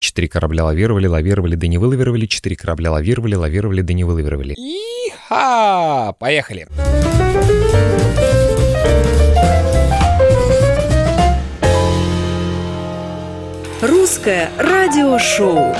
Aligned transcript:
Четыре 0.00 0.28
корабля 0.28 0.64
лавировали, 0.64 1.06
лавировали, 1.06 1.56
да 1.56 1.66
не 1.66 1.76
вылавировали. 1.76 2.24
Четыре 2.24 2.56
корабля 2.56 2.90
лавировали, 2.90 3.34
лавировали, 3.34 3.82
да 3.82 3.92
не 3.92 4.04
вылавировали. 4.04 4.54
Иха! 4.54 6.14
Поехали! 6.18 6.66
Русское 13.82 14.50
радиошоу. 14.58 15.74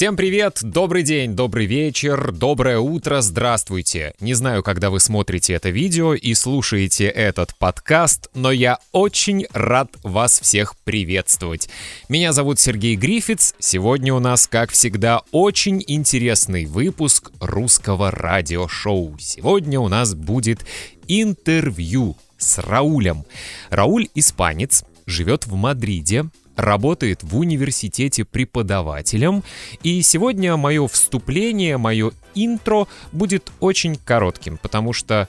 Всем 0.00 0.16
привет, 0.16 0.60
добрый 0.62 1.02
день, 1.02 1.36
добрый 1.36 1.66
вечер, 1.66 2.32
доброе 2.32 2.78
утро, 2.78 3.20
здравствуйте. 3.20 4.14
Не 4.18 4.32
знаю, 4.32 4.62
когда 4.62 4.88
вы 4.88 4.98
смотрите 4.98 5.52
это 5.52 5.68
видео 5.68 6.14
и 6.14 6.32
слушаете 6.32 7.04
этот 7.04 7.54
подкаст, 7.58 8.30
но 8.32 8.50
я 8.50 8.78
очень 8.92 9.44
рад 9.52 9.90
вас 10.02 10.40
всех 10.40 10.74
приветствовать. 10.84 11.68
Меня 12.08 12.32
зовут 12.32 12.58
Сергей 12.58 12.96
Грифиц. 12.96 13.54
Сегодня 13.58 14.14
у 14.14 14.20
нас, 14.20 14.46
как 14.46 14.70
всегда, 14.70 15.20
очень 15.32 15.84
интересный 15.86 16.64
выпуск 16.64 17.30
русского 17.38 18.10
радиошоу. 18.10 19.18
Сегодня 19.18 19.80
у 19.80 19.88
нас 19.88 20.14
будет 20.14 20.64
интервью 21.08 22.16
с 22.38 22.56
Раулем. 22.56 23.26
Рауль 23.68 24.08
испанец, 24.14 24.82
живет 25.04 25.46
в 25.46 25.56
Мадриде, 25.56 26.24
работает 26.60 27.22
в 27.22 27.38
университете 27.38 28.24
преподавателем. 28.24 29.42
И 29.82 30.02
сегодня 30.02 30.56
мое 30.56 30.86
вступление, 30.88 31.76
мое 31.76 32.12
интро 32.34 32.86
будет 33.12 33.50
очень 33.60 33.96
коротким, 33.96 34.58
потому 34.58 34.92
что 34.92 35.28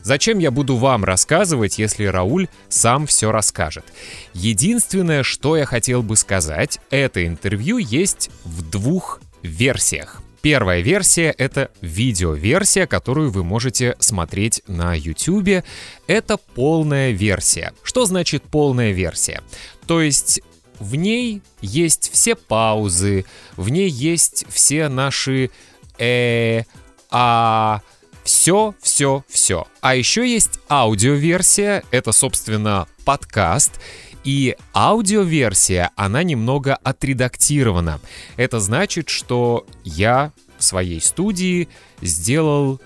Зачем 0.00 0.38
я 0.38 0.50
буду 0.50 0.76
вам 0.76 1.04
рассказывать, 1.04 1.78
если 1.78 2.04
Рауль 2.06 2.48
сам 2.68 3.06
все 3.06 3.32
расскажет? 3.32 3.84
Единственное, 4.32 5.22
что 5.22 5.56
я 5.56 5.66
хотел 5.66 6.02
бы 6.02 6.16
сказать, 6.16 6.78
это 6.88 7.26
интервью 7.26 7.78
есть 7.78 8.30
в 8.44 8.62
двух 8.70 9.20
версиях. 9.42 10.22
Первая 10.40 10.82
версия— 10.82 11.34
это 11.38 11.70
видеоверсия, 11.80 12.86
которую 12.86 13.30
вы 13.30 13.42
можете 13.42 13.96
смотреть 13.98 14.62
на 14.68 14.94
YouTube. 14.94 15.64
Это 16.06 16.36
полная 16.54 17.10
версия. 17.10 17.72
Что 17.82 18.06
значит 18.06 18.44
полная 18.44 18.92
версия? 18.92 19.42
То 19.86 20.00
есть 20.00 20.40
в 20.80 20.94
ней 20.94 21.42
есть 21.60 22.10
все 22.12 22.34
паузы, 22.34 23.24
в 23.56 23.68
ней 23.68 23.88
есть 23.88 24.44
все 24.48 24.88
наши 24.88 25.50
э, 25.98 26.62
а, 27.10 27.80
все, 28.28 28.74
все, 28.82 29.24
все. 29.28 29.66
А 29.80 29.94
еще 29.94 30.30
есть 30.30 30.60
аудиоверсия, 30.68 31.82
это, 31.90 32.12
собственно, 32.12 32.86
подкаст. 33.04 33.80
И 34.24 34.56
аудиоверсия, 34.74 35.90
она 35.96 36.22
немного 36.22 36.76
отредактирована. 36.76 38.00
Это 38.36 38.60
значит, 38.60 39.08
что 39.08 39.66
я 39.84 40.32
в 40.58 40.64
своей 40.64 41.00
студии 41.00 41.68
сделал 42.02 42.80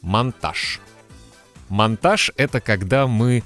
монтаж. 0.00 0.80
Монтаж— 1.68 2.32
это 2.36 2.60
когда 2.60 3.06
мы 3.06 3.42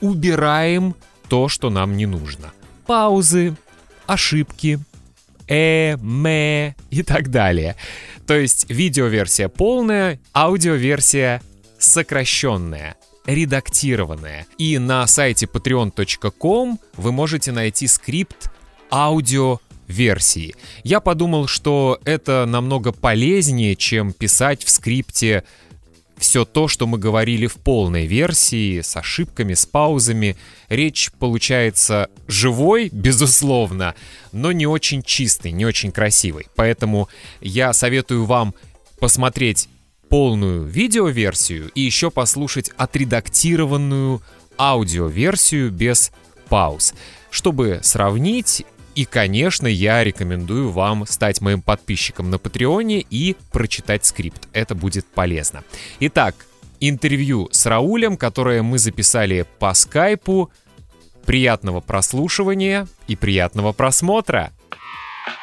убираем 0.00 0.94
то, 1.28 1.48
что 1.48 1.68
нам 1.68 1.96
не 1.96 2.06
нужно. 2.06 2.52
Паузы, 2.86 3.56
ошибки, 4.06 4.78
э, 5.48 5.96
мэ 5.96 6.74
и 6.90 7.02
так 7.02 7.30
далее. 7.30 7.76
То 8.26 8.34
есть 8.34 8.68
видеоверсия 8.68 9.48
полная, 9.48 10.18
аудиоверсия 10.34 11.42
сокращенная, 11.78 12.96
редактированная. 13.26 14.46
И 14.58 14.78
на 14.78 15.06
сайте 15.06 15.46
patreon.com 15.46 16.78
вы 16.96 17.12
можете 17.12 17.52
найти 17.52 17.86
скрипт 17.86 18.50
аудио 18.90 19.60
версии. 19.86 20.54
Я 20.82 21.00
подумал, 21.00 21.46
что 21.46 22.00
это 22.04 22.44
намного 22.46 22.92
полезнее, 22.92 23.76
чем 23.76 24.12
писать 24.12 24.64
в 24.64 24.70
скрипте 24.70 25.44
все 26.16 26.44
то, 26.44 26.68
что 26.68 26.86
мы 26.86 26.98
говорили 26.98 27.46
в 27.46 27.54
полной 27.54 28.06
версии, 28.06 28.80
с 28.80 28.96
ошибками, 28.96 29.54
с 29.54 29.66
паузами. 29.66 30.36
Речь 30.68 31.10
получается 31.18 32.08
живой, 32.26 32.88
безусловно, 32.90 33.94
но 34.32 34.52
не 34.52 34.66
очень 34.66 35.02
чистой, 35.02 35.52
не 35.52 35.66
очень 35.66 35.92
красивой. 35.92 36.46
Поэтому 36.56 37.08
я 37.40 37.72
советую 37.72 38.24
вам 38.24 38.54
посмотреть 38.98 39.68
полную 40.08 40.64
видеоверсию 40.64 41.70
и 41.74 41.82
еще 41.82 42.10
послушать 42.10 42.70
отредактированную 42.76 44.22
аудиоверсию 44.58 45.70
без 45.70 46.12
пауз, 46.48 46.94
чтобы 47.30 47.80
сравнить 47.82 48.64
и, 48.96 49.04
конечно, 49.04 49.66
я 49.66 50.02
рекомендую 50.02 50.70
вам 50.70 51.06
стать 51.06 51.42
моим 51.42 51.60
подписчиком 51.60 52.30
на 52.30 52.38
Патреоне 52.38 53.04
и 53.10 53.36
прочитать 53.52 54.06
скрипт. 54.06 54.48
Это 54.54 54.74
будет 54.74 55.04
полезно. 55.06 55.62
Итак, 56.00 56.34
интервью 56.80 57.48
с 57.52 57.66
Раулем, 57.66 58.16
которое 58.16 58.62
мы 58.62 58.78
записали 58.78 59.46
по 59.58 59.74
скайпу. 59.74 60.50
Приятного 61.26 61.80
прослушивания 61.80 62.88
и 63.06 63.16
приятного 63.16 63.72
просмотра! 63.72 64.52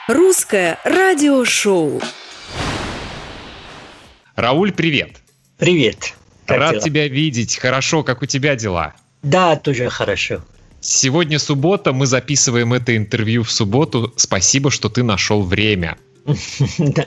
Русское 0.07 0.79
радиошоу. 0.83 2.01
Рауль, 4.35 4.71
привет! 4.71 5.17
Привет. 5.59 6.15
Как 6.47 6.57
Рад 6.57 6.71
дела? 6.71 6.81
тебя 6.81 7.07
видеть. 7.07 7.57
Хорошо, 7.57 8.03
как 8.03 8.23
у 8.23 8.25
тебя 8.25 8.55
дела? 8.55 8.93
Да, 9.21 9.55
тоже 9.57 9.89
хорошо. 9.89 10.41
Сегодня 10.85 11.39
суббота, 11.39 11.93
мы 11.93 12.05
записываем 12.05 12.73
это 12.73 12.97
интервью 12.97 13.43
в 13.43 13.51
субботу. 13.53 14.11
Спасибо, 14.17 14.69
что 14.69 14.89
ты 14.89 15.01
нашел 15.01 15.41
время. 15.41 15.97
да, 16.77 17.05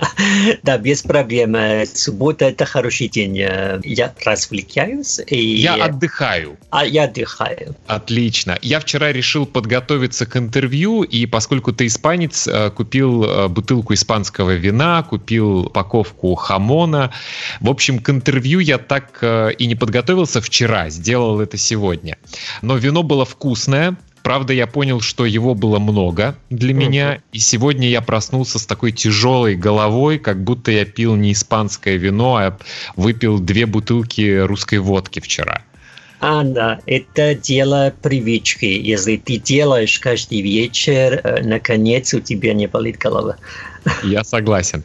да, 0.63 0.79
без 0.79 1.03
проблем. 1.03 1.57
Э, 1.57 1.87
Суббота 1.87 2.45
это 2.47 2.67
хороший 2.67 3.09
день. 3.09 3.39
Э, 3.41 3.81
Я 3.83 4.15
развлекаюсь 4.25 5.21
и 5.27 5.57
Я 5.57 5.75
отдыхаю. 5.85 6.59
а 6.71 6.85
я 6.85 7.05
отдыхаю. 7.05 7.75
Отлично. 7.87 8.59
Я 8.61 8.79
вчера 8.81 9.13
решил 9.13 9.47
подготовиться 9.47 10.27
к 10.27 10.37
интервью, 10.37 11.03
и 11.03 11.25
поскольку 11.27 11.73
ты 11.73 11.87
испанец, 11.87 12.47
э, 12.47 12.71
купил 12.71 13.49
бутылку 13.49 13.95
испанского 13.95 14.51
вина, 14.51 15.03
купил 15.03 15.67
упаковку 15.67 16.35
хамона. 16.35 17.13
В 17.61 17.71
общем, 17.71 17.99
к 18.01 18.11
интервью 18.11 18.59
я 18.61 18.79
так 18.79 19.23
и 19.23 19.67
не 19.67 19.75
подготовился 19.75 20.41
вчера, 20.41 20.91
сделал 20.91 21.41
это 21.41 21.57
сегодня. 21.57 22.19
Но 22.61 22.77
вино 22.77 23.03
было 23.03 23.25
вкусное. 23.25 23.97
Правда, 24.27 24.53
я 24.53 24.67
понял, 24.67 25.01
что 25.01 25.25
его 25.25 25.55
было 25.55 25.79
много 25.79 26.37
для 26.51 26.75
меня, 26.75 27.21
и 27.31 27.39
сегодня 27.39 27.89
я 27.89 28.03
проснулся 28.03 28.59
с 28.59 28.67
такой 28.67 28.91
тяжелой 28.91 29.55
головой, 29.55 30.19
как 30.19 30.43
будто 30.43 30.73
я 30.73 30.85
пил 30.85 31.15
не 31.15 31.31
испанское 31.33 31.95
вино, 31.95 32.35
а 32.35 32.59
выпил 32.97 33.39
две 33.39 33.67
бутылки 33.67 34.39
русской 34.39 34.81
водки 34.81 35.21
вчера. 35.21 35.63
А, 36.19 36.43
да, 36.43 36.81
это 36.87 37.37
дело 37.37 37.95
привычки. 38.03 38.65
Если 38.65 39.17
ты 39.17 39.37
делаешь 39.37 40.01
каждый 40.01 40.41
вечер, 40.41 41.21
э, 41.23 41.45
наконец 41.45 42.13
у 42.13 42.19
тебя 42.19 42.53
не 42.53 42.67
болит 42.67 42.99
голова. 42.99 43.37
Я 44.03 44.25
согласен. 44.25 44.85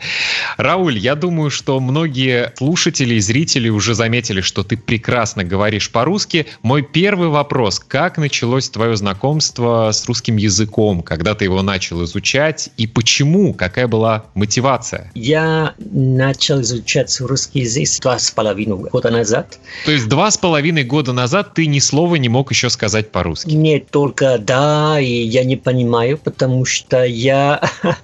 Рауль, 0.57 0.97
я 0.97 1.15
думаю, 1.15 1.49
что 1.49 1.79
многие 1.79 2.53
слушатели 2.57 3.15
и 3.15 3.19
зрители 3.19 3.69
уже 3.69 3.95
заметили, 3.95 4.41
что 4.41 4.63
ты 4.63 4.77
прекрасно 4.77 5.43
говоришь 5.43 5.91
по-русски. 5.91 6.47
Мой 6.61 6.81
первый 6.81 7.29
вопрос. 7.29 7.79
Как 7.79 8.17
началось 8.17 8.69
твое 8.69 8.95
знакомство 8.95 9.91
с 9.91 10.05
русским 10.05 10.37
языком? 10.37 11.01
Когда 11.01 11.35
ты 11.35 11.45
его 11.45 11.61
начал 11.61 12.03
изучать? 12.03 12.69
И 12.77 12.87
почему? 12.87 13.53
Какая 13.53 13.87
была 13.87 14.25
мотивация? 14.33 15.11
Я 15.15 15.73
начал 15.79 16.61
изучать 16.61 17.19
русский 17.21 17.61
язык 17.61 18.01
два 18.01 18.19
с 18.19 18.31
половиной 18.31 18.77
года 18.77 19.09
назад. 19.09 19.59
То 19.85 19.91
есть 19.91 20.07
два 20.07 20.29
с 20.29 20.37
половиной 20.37 20.83
года 20.83 21.13
назад 21.13 21.53
ты 21.53 21.65
ни 21.65 21.79
слова 21.79 22.15
не 22.15 22.29
мог 22.29 22.51
еще 22.51 22.69
сказать 22.69 23.11
по-русски. 23.11 23.49
Не 23.49 23.79
только 23.79 24.37
да, 24.37 24.99
и 24.99 25.23
я 25.23 25.43
не 25.43 25.55
понимаю, 25.55 26.17
потому 26.17 26.65
что 26.65 27.03
я 27.03 27.61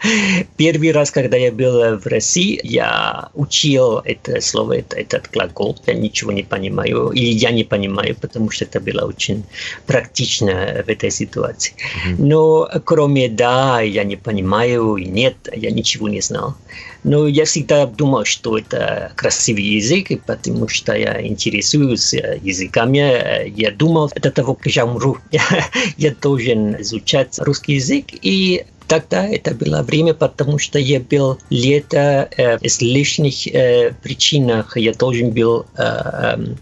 первый 0.58 0.87
раз, 0.92 1.12
когда 1.12 1.38
я 1.38 1.52
был 1.52 1.98
в 1.98 2.06
России, 2.08 2.60
я 2.64 3.30
учил 3.34 4.00
это 4.06 4.42
слово, 4.42 4.78
это, 4.80 4.98
этот 4.98 5.30
глагол, 5.32 5.78
я 5.88 5.94
ничего 5.94 6.32
не 6.32 6.44
понимаю, 6.44 7.10
или 7.12 7.32
я 7.32 7.52
не 7.52 7.64
понимаю, 7.64 8.16
потому 8.20 8.50
что 8.50 8.66
это 8.66 8.80
было 8.80 9.06
очень 9.06 9.44
практично 9.86 10.84
в 10.86 10.90
этой 10.90 11.12
ситуации. 11.12 11.74
Но 12.18 12.70
кроме 12.86 13.30
да, 13.30 13.82
я 13.82 14.04
не 14.04 14.16
понимаю, 14.16 14.98
и 14.98 15.06
нет, 15.06 15.36
я 15.54 15.72
ничего 15.72 16.10
не 16.10 16.22
знал. 16.22 16.56
Но 17.04 17.28
я 17.28 17.46
всегда 17.46 17.86
думал, 17.86 18.26
что 18.26 18.58
это 18.58 19.12
красивый 19.16 19.64
язык, 19.64 20.10
потому 20.26 20.68
что 20.68 20.94
я 20.94 21.26
интересуюсь 21.26 22.14
э, 22.14 22.40
языками. 22.42 23.00
э, 23.00 23.50
Я 23.56 23.72
думал, 23.72 24.12
до 24.22 24.32
того, 24.32 24.56
как 24.56 24.68
я 24.68 24.86
умру, 24.86 25.18
я 25.98 26.16
должен 26.22 26.82
изучать 26.82 27.40
русский 27.40 27.76
язык. 27.76 28.08
И 28.22 28.66
тогда 28.88 29.28
это 29.28 29.54
было 29.54 29.84
время, 29.84 30.14
потому 30.14 30.58
что 30.58 30.80
я 30.80 31.00
был 31.00 31.38
лето 31.50 32.30
э, 32.38 32.58
из 32.60 32.82
лишних 32.82 33.48
э, 33.48 33.94
причинах. 34.02 34.78
Я 34.78 34.94
должен 34.94 35.32
был 35.32 35.66
э, 35.78 35.84
э, 35.84 36.56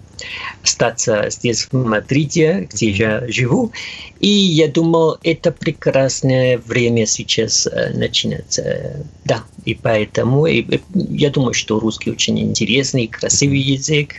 остаться 0.64 1.30
здесь, 1.30 1.68
в 1.72 1.74
Мадриде, 1.74 2.68
где 2.72 2.90
я 2.90 3.24
живу. 3.28 3.72
И 4.20 4.28
я 4.28 4.68
думал, 4.68 5.18
это 5.24 5.52
прекрасное 5.52 6.58
время 6.58 7.06
сейчас 7.06 7.68
э, 7.68 7.92
начинается. 7.94 9.06
Да, 9.24 9.44
и 9.66 9.76
поэтому 9.76 10.46
и, 10.48 10.62
и, 10.62 10.82
я 10.94 11.30
думаю, 11.30 11.54
что 11.54 11.80
русский 11.80 12.12
очень 12.12 12.40
интересный, 12.40 13.08
красивый 13.08 13.60
язык. 13.60 14.16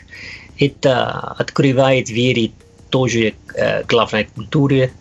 Это 0.58 1.34
открывает 1.38 2.06
двери 2.06 2.52
тоже 2.90 3.34
э, 3.54 3.82
главной 3.84 4.24
культуре. 4.24 4.92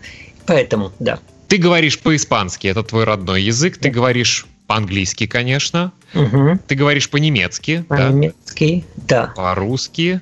Поэтому, 0.46 0.92
да. 1.00 1.20
Ты 1.48 1.58
говоришь 1.58 2.00
по-испански, 2.00 2.68
это 2.68 2.84
твой 2.84 3.04
родной 3.04 3.44
язык. 3.44 3.78
Ты 3.78 3.90
говоришь 3.90 4.46
по-английски, 4.68 5.28
конечно. 5.28 5.92
Угу. 6.14 6.60
Ты 6.68 6.76
говоришь 6.76 7.10
по-немецки. 7.10 7.86
По-немецки, 7.88 8.86
да. 8.96 9.34
По-русски. 9.36 10.22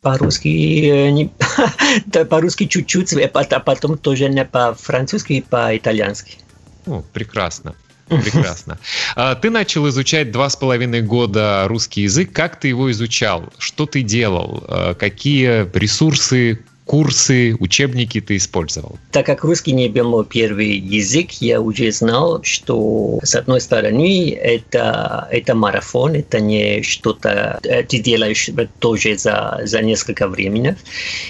По-русски, 0.00 0.48
э, 0.48 1.10
не, 1.10 1.30
да, 2.06 2.24
по-русски 2.24 2.66
чуть-чуть, 2.66 3.12
а 3.12 3.60
потом 3.60 3.98
тоже 3.98 4.28
не 4.30 4.44
по-французски 4.44 5.34
и 5.34 5.40
по-итальянски. 5.42 6.38
О, 6.86 7.02
прекрасно. 7.12 7.74
Прекрасно. 8.08 8.78
А, 9.14 9.34
ты 9.36 9.50
начал 9.50 9.88
изучать 9.88 10.32
два 10.32 10.48
с 10.48 10.56
половиной 10.56 11.02
года 11.02 11.64
русский 11.68 12.02
язык. 12.02 12.32
Как 12.32 12.58
ты 12.58 12.68
его 12.68 12.90
изучал? 12.90 13.52
Что 13.58 13.86
ты 13.86 14.02
делал? 14.02 14.64
А, 14.66 14.94
какие 14.94 15.68
ресурсы, 15.78 16.60
курсы, 16.90 17.54
учебники 17.60 18.20
ты 18.20 18.36
использовал? 18.36 18.98
Так 19.12 19.26
как 19.26 19.44
русский 19.44 19.70
не 19.70 19.88
был 19.88 20.08
мой 20.08 20.24
первый 20.24 20.76
язык, 20.76 21.30
я 21.40 21.60
уже 21.60 21.92
знал, 21.92 22.42
что 22.42 23.20
с 23.22 23.36
одной 23.36 23.60
стороны 23.60 24.32
это, 24.32 25.28
это 25.30 25.54
марафон, 25.54 26.16
это 26.16 26.40
не 26.40 26.82
что-то 26.82 27.60
э, 27.62 27.84
ты 27.84 28.00
делаешь 28.00 28.50
тоже 28.80 29.16
за, 29.16 29.60
за 29.62 29.82
несколько 29.82 30.26
времени. 30.26 30.74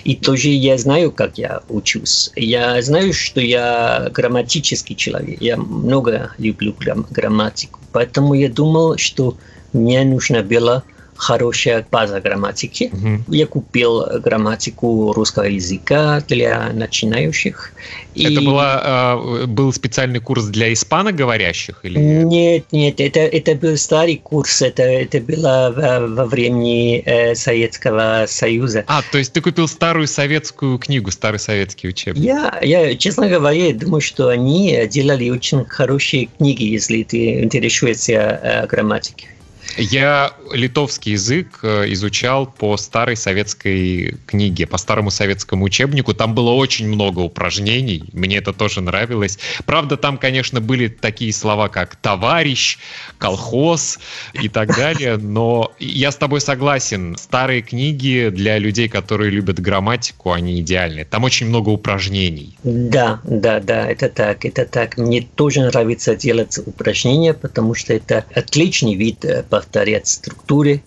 И 0.04 0.16
тоже 0.16 0.48
я 0.48 0.78
знаю, 0.78 1.12
как 1.12 1.36
я 1.36 1.60
учусь. 1.68 2.30
Я 2.36 2.80
знаю, 2.80 3.12
что 3.12 3.42
я 3.42 4.08
грамматический 4.14 4.96
человек. 4.96 5.42
Я 5.42 5.58
много 5.58 6.32
люблю 6.38 6.72
грамм, 6.72 7.06
грамматику. 7.10 7.80
Поэтому 7.92 8.32
я 8.32 8.48
думал, 8.48 8.96
что 8.96 9.36
мне 9.74 10.04
нужно 10.04 10.42
было 10.42 10.84
хорошая 11.20 11.86
база 11.90 12.18
грамматики. 12.20 12.88
Мгм. 12.92 13.24
Я 13.28 13.46
купил 13.46 14.06
грамматику 14.20 15.12
русского 15.12 15.44
языка 15.44 16.24
для 16.26 16.70
начинающих. 16.72 17.74
Это 18.14 18.40
И- 18.40 18.46
была, 18.46 18.80
а, 18.82 19.46
был 19.46 19.70
специальный 19.74 20.20
курс 20.20 20.46
для 20.46 20.72
испаноговорящих? 20.72 21.80
Или... 21.82 21.98
Нет, 21.98 22.72
нет, 22.72 23.00
это, 23.00 23.20
это 23.20 23.54
был 23.54 23.76
старый 23.76 24.16
курс, 24.16 24.62
это, 24.62 24.82
это 24.82 25.20
было 25.20 25.72
во, 25.76 26.06
во 26.06 26.24
времени 26.24 27.02
э, 27.04 27.34
Советского 27.34 28.24
Союза. 28.26 28.84
А, 28.86 29.02
то 29.02 29.18
есть 29.18 29.34
ты 29.34 29.42
купил 29.42 29.68
старую 29.68 30.06
советскую 30.06 30.78
книгу, 30.78 31.10
старый 31.10 31.38
советский 31.38 31.88
учебник? 31.88 32.24
Я, 32.24 32.58
я, 32.62 32.96
честно 32.96 33.28
говоря, 33.28 33.66
я 33.68 33.74
думаю, 33.74 34.00
что 34.00 34.28
они 34.28 34.86
делали 34.90 35.28
очень 35.28 35.66
хорошие 35.66 36.30
книги, 36.38 36.64
если 36.64 37.02
ты 37.02 37.42
интересуешься 37.42 38.12
э, 38.12 38.66
грамматикой. 38.66 39.28
Я 39.76 40.32
литовский 40.52 41.12
язык 41.12 41.60
э, 41.62 41.92
изучал 41.92 42.46
по 42.46 42.76
старой 42.76 43.16
советской 43.16 44.16
книге, 44.26 44.66
по 44.66 44.78
старому 44.78 45.10
советскому 45.10 45.64
учебнику. 45.64 46.14
Там 46.14 46.34
было 46.34 46.50
очень 46.50 46.88
много 46.88 47.20
упражнений, 47.20 48.04
мне 48.12 48.38
это 48.38 48.52
тоже 48.52 48.80
нравилось. 48.80 49.38
Правда, 49.66 49.96
там, 49.96 50.18
конечно, 50.18 50.60
были 50.60 50.88
такие 50.88 51.32
слова, 51.32 51.68
как 51.68 51.96
товарищ, 51.96 52.78
колхоз 53.18 53.98
и 54.32 54.48
так 54.48 54.74
далее, 54.74 55.16
но 55.16 55.72
я 55.78 56.10
с 56.10 56.16
тобой 56.16 56.40
согласен. 56.40 57.16
Старые 57.16 57.62
книги 57.62 58.30
для 58.32 58.58
людей, 58.58 58.88
которые 58.88 59.30
любят 59.30 59.60
грамматику, 59.60 60.32
они 60.32 60.60
идеальны. 60.60 61.04
Там 61.04 61.24
очень 61.24 61.46
много 61.46 61.68
упражнений. 61.70 62.56
Да, 62.64 63.20
да, 63.24 63.60
да, 63.60 63.90
это 63.90 64.08
так, 64.08 64.44
это 64.44 64.64
так. 64.64 64.96
Мне 64.96 65.22
тоже 65.22 65.60
нравится 65.60 66.16
делать 66.16 66.58
упражнения, 66.58 67.34
потому 67.34 67.74
что 67.74 67.94
это 67.94 68.24
отличный 68.34 68.94
вид 68.94 69.24
э, 69.24 69.44
повторять 69.60 70.08
структуры. 70.08 70.82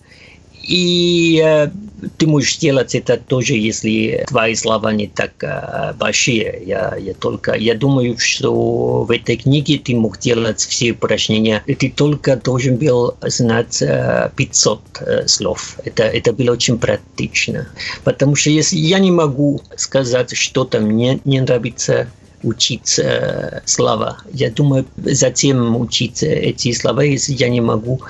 И 0.66 1.42
э, 1.44 1.68
ты 2.16 2.26
можешь 2.26 2.56
делать 2.56 2.94
это 2.94 3.18
тоже, 3.18 3.54
если 3.54 4.24
твои 4.26 4.54
слова 4.54 4.92
не 4.92 5.06
так 5.06 5.32
э, 5.42 5.92
большие. 5.98 6.62
Я, 6.66 6.96
я 6.96 7.14
только, 7.14 7.52
я 7.54 7.74
думаю, 7.74 8.16
что 8.18 9.04
в 9.04 9.10
этой 9.10 9.36
книге 9.36 9.78
ты 9.78 9.94
мог 9.94 10.18
делать 10.18 10.60
все 10.60 10.92
упражнения. 10.92 11.62
Ты 11.66 11.92
только 11.94 12.36
должен 12.36 12.76
был 12.76 13.14
знать 13.20 13.82
э, 13.82 14.30
500 14.34 14.80
э, 15.00 15.26
слов. 15.26 15.76
Это, 15.84 16.04
это 16.04 16.32
было 16.32 16.52
очень 16.52 16.78
практично. 16.78 17.68
Потому 18.02 18.34
что 18.34 18.50
если 18.50 18.78
я 18.78 18.98
не 18.98 19.12
могу 19.12 19.60
сказать 19.76 20.34
что-то 20.34 20.80
мне 20.80 21.20
не 21.24 21.40
нравится, 21.40 22.08
учить 22.44 22.98
э, 22.98 23.62
слова. 23.64 24.18
Я 24.32 24.50
думаю, 24.50 24.84
затем 24.96 25.76
учить 25.76 26.22
эти 26.22 26.72
слова, 26.72 27.02
если 27.02 27.32
я 27.32 27.48
не 27.48 27.60
могу 27.60 28.00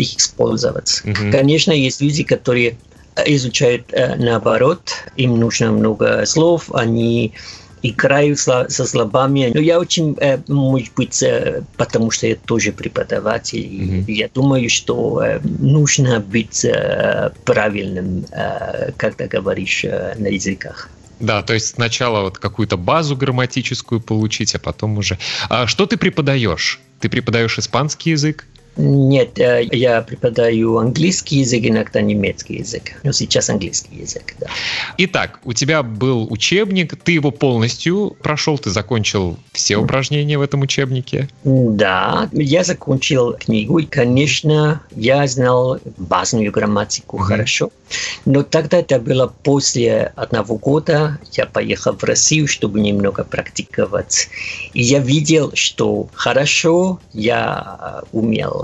их 0.00 0.16
использовать. 0.16 1.02
Мгм. 1.04 1.30
Конечно, 1.30 1.72
есть 1.72 2.00
люди, 2.00 2.24
которые 2.24 2.76
э, 3.16 3.34
изучают 3.34 3.84
э, 3.92 4.16
наоборот, 4.16 4.80
им 5.16 5.38
нужно 5.38 5.70
много 5.72 6.24
слов, 6.26 6.70
они 6.72 7.32
играют 7.82 8.38
сло- 8.38 8.68
со 8.68 8.86
словами. 8.86 9.50
Но 9.54 9.60
я 9.60 9.78
очень, 9.78 10.16
э, 10.20 10.38
может 10.48 10.92
быть, 10.94 11.24
потому 11.76 12.10
что 12.10 12.26
я 12.26 12.36
тоже 12.36 12.72
преподаватель, 12.72 13.66
Мгм. 13.66 14.04
я 14.06 14.28
думаю, 14.34 14.68
что 14.68 15.22
нужно 15.42 16.20
быть 16.20 16.66
правильным, 17.44 18.26
когда 18.98 19.26
говоришь 19.26 19.84
на 19.84 20.28
языках. 20.28 20.90
Да, 21.20 21.42
то 21.42 21.54
есть 21.54 21.74
сначала 21.74 22.22
вот 22.22 22.38
какую-то 22.38 22.76
базу 22.76 23.14
грамматическую 23.16 24.00
получить, 24.00 24.54
а 24.54 24.58
потом 24.58 24.98
уже... 24.98 25.18
А 25.48 25.66
что 25.66 25.86
ты 25.86 25.96
преподаешь? 25.96 26.80
Ты 26.98 27.08
преподаешь 27.08 27.58
испанский 27.58 28.10
язык? 28.10 28.46
Нет, 28.76 29.38
э, 29.38 29.68
я 29.72 30.00
преподаю 30.02 30.78
английский 30.78 31.38
язык, 31.40 31.64
иногда 31.64 32.00
немецкий 32.00 32.56
язык. 32.56 32.92
Но 33.02 33.12
сейчас 33.12 33.50
английский 33.50 33.96
язык, 33.96 34.34
да. 34.40 34.46
Итак, 34.98 35.40
у 35.44 35.52
тебя 35.52 35.82
был 35.82 36.26
учебник, 36.30 36.96
ты 37.02 37.12
его 37.12 37.30
полностью 37.30 38.16
прошел, 38.22 38.58
ты 38.58 38.70
закончил 38.70 39.36
все 39.52 39.76
упражнения 39.76 40.38
в 40.38 40.42
этом 40.42 40.62
учебнике. 40.62 41.28
Да, 41.44 42.28
я 42.32 42.64
закончил 42.64 43.34
книгу, 43.34 43.78
и, 43.78 43.86
конечно, 43.86 44.82
я 44.94 45.26
знал 45.26 45.78
базовую 45.96 46.50
грамматику 46.52 47.16
Мгм. 47.18 47.26
хорошо. 47.26 47.70
Но 48.24 48.42
тогда 48.42 48.78
это 48.78 49.00
было 49.00 49.32
после 49.42 50.12
одного 50.14 50.56
года. 50.56 51.18
Я 51.32 51.46
поехал 51.46 51.92
в 51.94 52.04
Россию, 52.04 52.46
чтобы 52.46 52.80
немного 52.80 53.24
практиковать. 53.24 54.28
И 54.74 54.82
я 54.82 55.00
видел, 55.00 55.50
что 55.54 56.08
хорошо 56.12 57.00
я 57.12 58.02
э, 58.02 58.16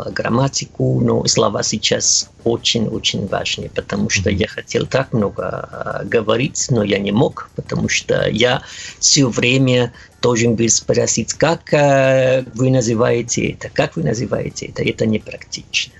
грамматику, 0.05 1.01
но 1.01 1.25
слова 1.27 1.63
сейчас 1.63 2.31
очень-очень 2.45 3.27
важны, 3.27 3.69
потому 3.75 4.09
что 4.11 4.31
я 4.31 4.47
хотел 4.47 4.87
так 4.87 5.13
много 5.13 5.69
э, 6.03 6.07
говорить, 6.07 6.67
но 6.71 6.83
я 6.83 6.99
не 6.99 7.13
мог, 7.13 7.51
потому 7.57 7.89
что 7.89 8.29
я 8.29 8.63
все 9.01 9.29
время 9.29 9.93
должен 10.23 10.55
был 10.55 10.69
спросить, 10.69 11.35
как 11.35 11.73
э, 11.73 12.45
вы 12.55 12.71
называете 12.71 13.51
это, 13.51 13.69
как 13.69 13.97
вы 13.97 14.03
называете 14.03 14.67
это, 14.67 14.83
это 14.83 15.07
непрактично. 15.07 15.93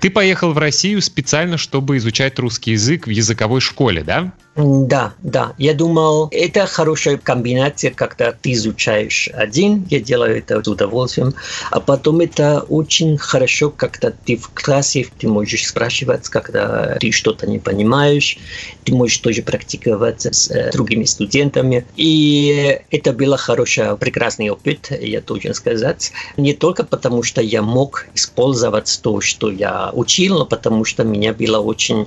Ты 0.00 0.10
поехал 0.10 0.52
в 0.52 0.58
Россию 0.58 1.00
специально, 1.02 1.56
чтобы 1.56 1.96
изучать 1.96 2.38
русский 2.38 2.72
язык 2.72 3.06
в 3.06 3.10
языковой 3.10 3.60
школе, 3.60 4.02
да? 4.02 4.32
Да, 4.56 5.14
да. 5.22 5.52
Я 5.58 5.74
думал, 5.74 6.28
это 6.30 6.66
хорошая 6.66 7.18
комбинация, 7.18 7.90
когда 7.90 8.30
ты 8.30 8.52
изучаешь 8.52 9.28
один, 9.34 9.84
я 9.90 9.98
делаю 9.98 10.38
это 10.38 10.62
с 10.62 10.68
удовольствием, 10.68 11.34
а 11.72 11.80
потом 11.80 12.20
это 12.20 12.60
очень 12.68 13.18
хорошо, 13.18 13.70
когда 13.70 14.12
ты 14.12 14.36
в 14.36 14.50
классе, 14.50 15.06
ты 15.18 15.26
можешь 15.26 15.66
спрашивать, 15.66 16.28
когда 16.28 16.96
ты 17.00 17.10
что-то 17.10 17.48
не 17.48 17.58
понимаешь, 17.58 18.38
ты 18.84 18.94
можешь 18.94 19.18
тоже 19.18 19.42
практиковать 19.42 20.24
с 20.24 20.48
э, 20.50 20.70
другими 20.70 21.04
студентами. 21.04 21.84
И 21.96 22.78
это 22.90 23.12
был 23.12 23.36
хороший, 23.36 23.96
прекрасный 23.96 24.50
опыт, 24.50 24.92
я 25.00 25.20
должен 25.20 25.54
сказать. 25.54 26.12
Не 26.36 26.52
только 26.52 26.84
потому, 26.84 27.24
что 27.24 27.42
я 27.42 27.60
мог 27.62 28.06
использовать 28.14 29.00
то, 29.02 29.20
что 29.20 29.50
я 29.50 29.90
учил, 29.92 30.38
но 30.38 30.46
потому 30.46 30.84
что 30.84 31.02
меня 31.02 31.32
было 31.32 31.58
очень, 31.58 32.06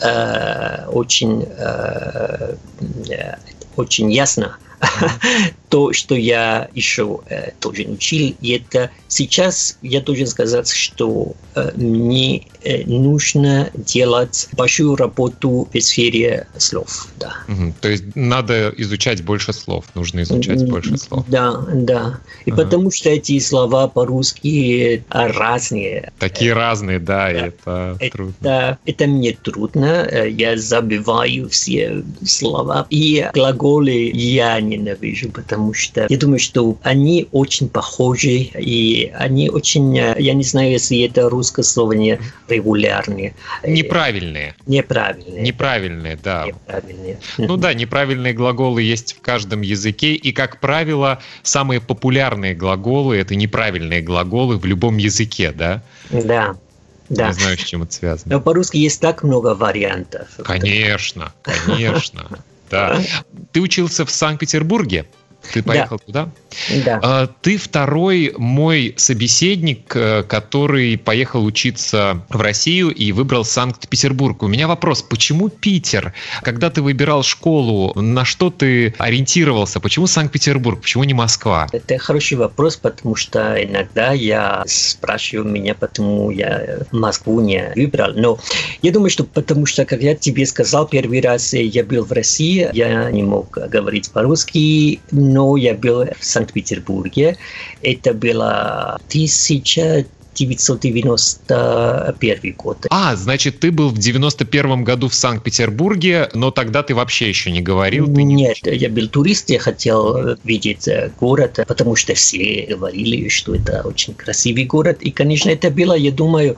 э, 0.00 0.86
очень, 0.86 1.42
э, 1.42 1.81
очень 3.76 4.10
ясно 4.10 4.56
то, 5.68 5.92
что 5.92 6.14
я 6.14 6.68
еще 6.74 7.20
э, 7.28 7.52
тоже 7.60 7.84
учил, 7.84 8.34
это 8.42 8.90
сейчас 9.08 9.78
я 9.82 10.00
должен 10.00 10.26
сказать, 10.26 10.68
что 10.68 11.34
э, 11.54 11.70
мне 11.76 12.46
э, 12.62 12.84
нужно 12.84 13.70
делать 13.74 14.48
большую 14.52 14.96
работу 14.96 15.68
в 15.72 15.80
сфере 15.80 16.46
слов. 16.58 17.08
Да. 17.18 17.32
То 17.80 17.88
есть 17.88 18.04
надо 18.14 18.72
изучать 18.76 19.24
больше 19.24 19.52
слов, 19.52 19.86
нужно 19.94 20.22
изучать 20.22 20.68
больше 20.68 20.98
слов. 20.98 21.24
Да, 21.28 21.64
да. 21.72 22.20
И 22.44 22.50
ага. 22.50 22.64
потому 22.64 22.90
что 22.90 23.08
эти 23.08 23.38
слова 23.38 23.88
по-русски 23.88 25.02
разные. 25.08 26.12
Такие 26.18 26.52
разные, 26.52 26.98
да, 26.98 27.28
да. 27.28 27.32
и 27.32 27.48
это, 27.48 27.96
это 27.98 28.16
трудно. 28.16 28.78
Это 28.84 29.06
мне 29.06 29.32
трудно. 29.32 30.06
Я 30.26 30.58
забиваю 30.58 31.48
все 31.48 32.02
слова. 32.26 32.86
И 32.90 33.26
глаголы 33.32 34.10
я 34.12 34.60
ненавижу, 34.76 35.30
потому 35.30 35.74
что 35.74 36.06
я 36.08 36.18
думаю, 36.18 36.38
что 36.38 36.76
они 36.82 37.28
очень 37.32 37.68
похожи, 37.68 38.30
и 38.30 39.12
они 39.14 39.48
очень, 39.48 39.96
я 39.96 40.34
не 40.34 40.44
знаю, 40.44 40.70
если 40.70 41.00
это 41.02 41.28
русское 41.28 41.62
слово 41.62 41.92
не 41.92 42.18
регулярные. 42.48 43.34
Неправильные. 43.64 44.54
Неправильные. 44.66 45.42
Неправильные, 45.42 46.18
да. 46.22 46.46
Неправильные. 46.46 47.18
Ну 47.38 47.56
да, 47.56 47.74
неправильные 47.74 48.32
глаголы 48.32 48.82
есть 48.82 49.14
в 49.14 49.20
каждом 49.20 49.62
языке, 49.62 50.14
и, 50.14 50.32
как 50.32 50.60
правило, 50.60 51.20
самые 51.42 51.80
популярные 51.80 52.54
глаголы— 52.54 53.16
это 53.18 53.34
неправильные 53.34 54.02
глаголы 54.02 54.58
в 54.58 54.64
любом 54.64 54.96
языке, 54.96 55.52
да? 55.52 55.82
Да. 56.10 56.56
Да. 57.08 57.28
Не 57.28 57.34
знаю, 57.34 57.58
с 57.58 57.60
чем 57.60 57.82
это 57.82 57.92
связано. 57.92 58.36
Но 58.36 58.40
по-русски 58.40 58.78
есть 58.78 59.00
так 59.00 59.22
много 59.22 59.54
вариантов. 59.54 60.28
Конечно, 60.44 61.32
конечно. 61.42 62.26
Да. 62.72 62.98
Ты 63.52 63.60
учился 63.60 64.06
в 64.06 64.10
Санкт-Петербурге? 64.10 65.06
Ты 65.52 65.62
поехал 65.62 65.98
да. 65.98 66.04
туда? 66.04 66.30
Да. 66.84 67.00
А, 67.02 67.26
ты 67.40 67.56
второй 67.56 68.34
мой 68.36 68.94
собеседник, 68.96 69.94
э, 69.94 70.22
который 70.22 70.96
поехал 70.98 71.44
учиться 71.44 72.24
в 72.28 72.40
Россию 72.40 72.90
и 72.90 73.12
выбрал 73.12 73.44
Санкт-Петербург. 73.44 74.42
У 74.42 74.48
меня 74.48 74.68
вопрос, 74.68 75.02
почему 75.02 75.48
Питер? 75.48 76.12
Когда 76.42 76.70
ты 76.70 76.82
выбирал 76.82 77.22
школу, 77.22 77.92
на 77.94 78.24
что 78.24 78.50
ты 78.50 78.94
ориентировался? 78.98 79.80
Почему 79.80 80.06
Санкт-Петербург? 80.06 80.80
Почему 80.80 81.04
не 81.04 81.14
Москва? 81.14 81.68
Это 81.72 81.98
хороший 81.98 82.38
вопрос, 82.38 82.76
потому 82.76 83.16
что 83.16 83.62
иногда 83.62 84.12
я 84.12 84.62
спрашиваю 84.66 85.48
меня, 85.48 85.74
почему 85.74 86.30
я 86.30 86.80
Москву 86.92 87.40
не 87.40 87.72
выбрал. 87.74 88.12
Но 88.14 88.38
я 88.82 88.92
думаю, 88.92 89.10
что 89.10 89.24
потому 89.24 89.66
что, 89.66 89.84
как 89.84 90.00
я 90.02 90.14
тебе 90.14 90.46
сказал, 90.46 90.86
первый 90.86 91.20
раз 91.20 91.52
я 91.52 91.84
был 91.84 92.04
в 92.04 92.12
России, 92.12 92.68
я 92.72 93.10
не 93.10 93.22
мог 93.22 93.50
говорить 93.50 94.10
по-русски, 94.10 95.00
но 95.32 95.56
я 95.56 95.74
был 95.74 96.04
в 96.18 96.24
Санкт-Петербурге. 96.24 97.36
Это 97.82 98.14
было 98.14 99.00
1000 99.08 100.06
1991 100.32 102.54
год. 102.54 102.86
А, 102.90 103.14
значит, 103.16 103.60
ты 103.60 103.70
был 103.70 103.90
в 103.90 103.98
91 103.98 104.84
году 104.84 105.08
в 105.08 105.14
Санкт-Петербурге, 105.14 106.30
но 106.32 106.50
тогда 106.50 106.82
ты 106.82 106.94
вообще 106.94 107.28
еще 107.28 107.50
не 107.50 107.60
говорил? 107.60 108.06
Ты 108.06 108.22
Нет, 108.22 108.56
не... 108.64 108.76
я 108.76 108.88
был 108.88 109.08
турист, 109.08 109.50
я 109.50 109.58
хотел 109.58 110.38
видеть 110.44 110.88
э, 110.88 111.10
город, 111.20 111.60
потому 111.68 111.96
что 111.96 112.14
все 112.14 112.66
говорили, 112.70 113.28
что 113.28 113.54
это 113.54 113.82
очень 113.84 114.14
красивый 114.14 114.64
город. 114.64 115.02
И, 115.02 115.10
конечно, 115.10 115.50
это 115.50 115.70
было, 115.70 115.92
я 115.94 116.10
думаю, 116.10 116.56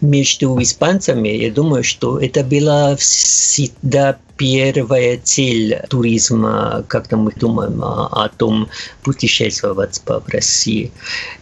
между 0.00 0.60
испанцами, 0.60 1.28
я 1.28 1.50
думаю, 1.50 1.84
что 1.84 2.18
это 2.18 2.44
было 2.44 2.96
всегда 2.98 4.18
первая 4.36 5.18
цель 5.22 5.80
туризма, 5.88 6.84
когда 6.88 7.16
мы 7.16 7.32
думаем 7.32 7.82
о, 7.82 8.28
том, 8.36 8.68
путешествовать 9.02 10.00
по 10.04 10.22
России. 10.28 10.90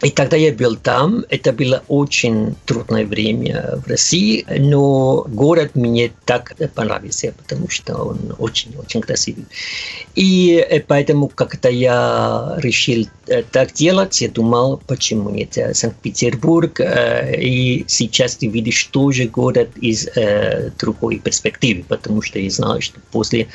И 0.01 0.09
тогда 0.09 0.37
я 0.37 0.53
был 0.53 0.75
там, 0.75 1.25
это 1.29 1.51
было 1.51 1.83
очень 1.87 2.55
трудное 2.65 3.05
время 3.05 3.79
в 3.85 3.89
России, 3.89 4.45
но 4.59 5.25
город 5.27 5.71
мне 5.75 6.11
так 6.25 6.55
понравился, 6.73 7.33
потому 7.37 7.69
что 7.69 7.95
он 7.95 8.35
очень-очень 8.37 9.01
красивый. 9.01 9.45
И 10.15 10.83
поэтому, 10.87 11.27
когда 11.27 11.69
я 11.69 12.55
решил 12.57 13.07
так 13.51 13.73
делать, 13.73 14.21
я 14.21 14.29
думал, 14.29 14.81
почему 14.87 15.29
нет 15.29 15.57
Санкт-Петербург, 15.73 16.79
и 16.79 17.83
сейчас 17.87 18.35
ты 18.35 18.47
видишь 18.47 18.85
тоже 18.85 19.25
город 19.25 19.69
из 19.81 20.07
другой 20.79 21.19
перспективы, 21.19 21.83
потому 21.87 22.21
что 22.21 22.39
я 22.39 22.49
знаю, 22.49 22.81
что 22.85 22.99
после 23.11 23.47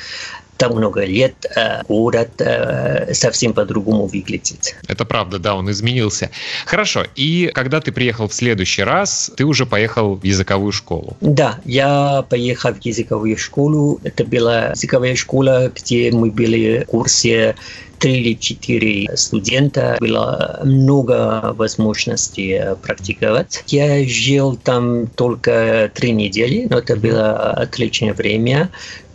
так 0.61 0.75
много 0.75 1.05
лет 1.05 1.33
э, 1.55 1.81
город 1.87 2.29
э, 2.39 3.13
совсем 3.15 3.53
по-другому 3.53 4.05
выглядит. 4.05 4.75
Это 4.87 5.05
правда, 5.05 5.39
да, 5.39 5.55
он 5.55 5.71
изменился. 5.71 6.29
Хорошо, 6.67 7.03
и 7.15 7.51
когда 7.55 7.81
ты 7.81 7.91
приехал 7.91 8.27
в 8.27 8.33
следующий 8.33 8.83
раз, 8.83 9.31
ты 9.35 9.43
уже 9.43 9.65
поехал 9.65 10.15
в 10.15 10.23
языковую 10.23 10.71
школу? 10.71 11.17
Да, 11.19 11.59
я 11.65 12.23
поехал 12.29 12.73
в 12.73 12.85
языковую 12.85 13.37
школу. 13.37 13.99
Это 14.03 14.23
была 14.23 14.69
языковая 14.69 15.15
школа, 15.15 15.71
где 15.75 16.11
мы 16.11 16.29
были 16.29 16.83
в 16.83 16.91
курсе 16.91 17.55
три 18.01 18.19
или 18.19 18.33
четыре 18.33 19.15
студента, 19.15 19.97
было 19.99 20.59
много 20.63 21.53
возможностей 21.55 22.59
практиковать. 22.81 23.63
Я 23.67 24.03
жил 24.07 24.55
там 24.55 25.05
только 25.07 25.91
три 25.93 26.11
недели, 26.11 26.67
но 26.67 26.79
это 26.79 26.95
было 26.95 27.51
отличное 27.51 28.13
время 28.13 28.71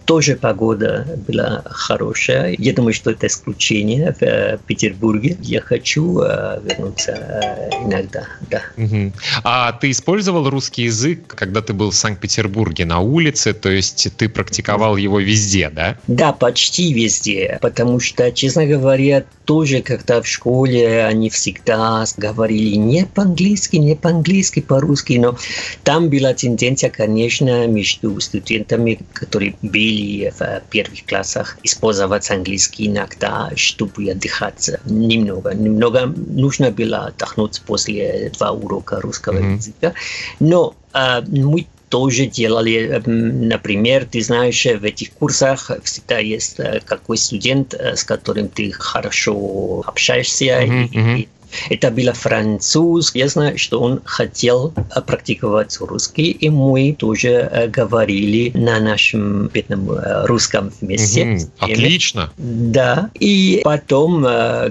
тоже 0.06 0.36
погода 0.36 1.06
была 1.26 1.62
хорошая. 1.66 2.54
Я 2.58 2.72
думаю, 2.72 2.94
что 2.94 3.10
это 3.10 3.26
исключение 3.26 4.14
в 4.18 4.22
э, 4.22 4.58
Петербурге. 4.66 5.36
Я 5.42 5.60
хочу 5.60 6.20
э, 6.20 6.60
вернуться 6.64 7.12
э, 7.12 7.70
иногда, 7.84 8.24
да. 8.48 8.62
Угу. 8.76 9.12
А 9.42 9.72
ты 9.72 9.90
использовал 9.90 10.48
русский 10.48 10.84
язык, 10.84 11.26
когда 11.26 11.60
ты 11.60 11.72
был 11.72 11.90
в 11.90 11.94
Санкт-Петербурге 11.94 12.84
на 12.84 13.00
улице? 13.00 13.52
То 13.52 13.68
есть 13.68 14.08
ты 14.16 14.28
практиковал 14.28 14.96
его 14.96 15.18
везде, 15.18 15.70
да? 15.70 15.96
Да, 16.06 16.32
почти 16.32 16.92
везде. 16.92 17.58
Потому 17.60 17.98
что, 17.98 18.30
честно 18.30 18.64
говоря, 18.64 19.24
тоже, 19.44 19.82
когда 19.82 20.22
в 20.22 20.26
школе 20.26 21.04
они 21.04 21.30
всегда 21.30 22.04
говорили 22.16 22.76
не 22.76 23.06
по-английски, 23.06 23.76
не 23.76 23.96
по-английски, 23.96 24.60
по-русски, 24.60 25.14
но 25.14 25.36
там 25.82 26.10
была 26.10 26.32
тенденция, 26.34 26.90
конечно, 26.90 27.66
между 27.66 28.20
студентами, 28.20 28.98
которые 29.12 29.54
были 29.62 29.95
в 30.38 30.62
первых 30.70 31.04
классах, 31.06 31.58
использовать 31.62 32.30
английский 32.30 32.86
иногда, 32.88 33.50
чтобы 33.56 34.10
отдыхать 34.10 34.70
немного. 34.84 35.54
Немного 35.54 36.06
нужно 36.06 36.70
было 36.70 37.06
отдохнуть 37.06 37.62
после 37.66 38.30
два 38.36 38.52
урока 38.52 39.00
русского 39.00 39.38
mm-hmm. 39.38 39.56
языка. 39.56 39.92
Но 40.40 40.74
э, 40.94 41.22
мы 41.28 41.66
тоже 41.88 42.26
делали, 42.26 43.02
например, 43.06 44.06
ты 44.10 44.20
знаешь, 44.20 44.64
в 44.64 44.84
этих 44.84 45.12
курсах 45.12 45.70
всегда 45.84 46.18
есть 46.18 46.58
какой 46.84 47.16
студент, 47.16 47.74
с 47.74 48.02
которым 48.02 48.48
ты 48.48 48.72
хорошо 48.72 49.84
общаешься, 49.86 50.44
mm-hmm, 50.44 50.88
и, 50.92 50.98
mm-hmm. 50.98 51.28
Это 51.70 51.90
был 51.90 52.12
француз. 52.12 53.14
Я 53.14 53.28
знаю, 53.28 53.58
что 53.58 53.80
он 53.80 54.00
хотел 54.04 54.72
практиковать 55.06 55.76
русский, 55.80 56.30
и 56.30 56.50
мы 56.50 56.94
тоже 56.98 57.70
говорили 57.72 58.50
на 58.56 58.80
нашем 58.80 59.48
бедном 59.48 59.90
русском 60.24 60.72
вместе. 60.80 61.24
Угу, 61.24 61.72
отлично. 61.72 62.30
Да. 62.36 63.10
И 63.18 63.60
потом, 63.64 64.26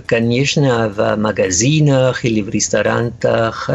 конечно, 0.05 0.89
в 0.89 1.15
магазинах 1.15 2.25
или 2.25 2.41
в 2.41 2.50
ресторанах 2.50 3.70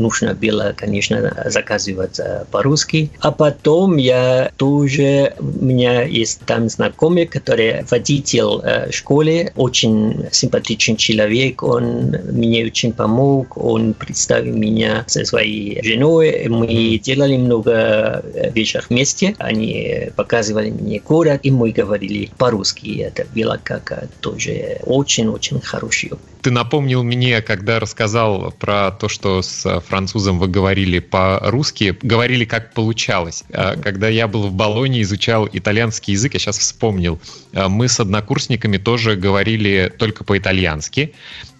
нужно 0.00 0.34
было, 0.34 0.74
конечно, 0.76 1.44
заказывать 1.46 2.18
по-русски. 2.50 3.10
А 3.20 3.30
потом 3.30 3.96
я 3.96 4.50
тоже, 4.56 5.34
у 5.38 5.64
меня 5.64 6.02
есть 6.02 6.40
там 6.46 6.68
знакомый, 6.68 7.26
который 7.26 7.84
водитель 7.90 8.90
школы, 8.92 9.52
очень 9.56 10.26
симпатичный 10.32 10.96
человек, 10.96 11.62
он 11.62 12.16
мне 12.32 12.64
очень 12.64 12.92
помог. 12.92 13.56
Он 13.56 13.94
представил 13.94 14.56
меня 14.56 15.04
со 15.06 15.24
своей 15.24 15.82
женой. 15.82 16.46
Мы 16.48 16.98
делали 16.98 17.36
много 17.36 18.24
вещей 18.54 18.80
вместе. 18.88 19.34
Они 19.38 20.10
показывали 20.16 20.70
мне 20.70 21.00
город, 21.00 21.40
и 21.42 21.50
мы 21.50 21.72
говорили 21.72 22.30
по-русски. 22.38 23.00
Это 23.00 23.26
было 23.34 23.58
как 23.62 24.08
тоже 24.20 24.78
очень-очень 24.84 25.60
хороший 25.60 26.10
опыт. 26.10 26.24
Ты 26.42 26.50
напомнил 26.50 27.02
мне, 27.02 27.42
когда 27.42 27.80
рассказал 27.80 28.52
про 28.58 28.90
то, 28.92 29.08
что 29.08 29.42
с 29.42 29.80
французом 29.90 30.38
вы 30.38 30.48
говорили 30.48 31.00
по-русски, 31.00 31.96
говорили, 32.00 32.44
как 32.44 32.72
получалось. 32.72 33.44
А, 33.52 33.76
когда 33.76 34.08
я 34.08 34.28
был 34.28 34.46
в 34.48 34.52
Болоне, 34.52 35.02
изучал 35.02 35.48
итальянский 35.52 36.12
язык, 36.12 36.34
я 36.34 36.40
сейчас 36.40 36.58
вспомнил, 36.58 37.20
а, 37.52 37.68
мы 37.68 37.88
с 37.88 37.98
однокурсниками 38.00 38.78
тоже 38.78 39.16
говорили 39.16 39.92
только 39.98 40.24
по-итальянски 40.24 41.12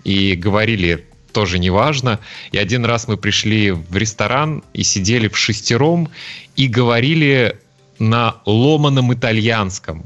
и 0.05 0.35
говорили 0.37 1.05
тоже 1.33 1.59
неважно. 1.59 2.21
И 2.53 2.59
один 2.59 2.85
раз 2.85 3.09
мы 3.09 3.17
пришли 3.17 3.73
в 3.73 3.97
ресторан 3.97 4.63
и 4.73 4.83
сидели 4.83 5.29
в 5.29 5.37
шестером 5.37 6.09
и 6.57 6.69
говорили 6.69 7.57
на 8.01 8.37
ломаном 8.47 9.13
итальянском. 9.15 10.05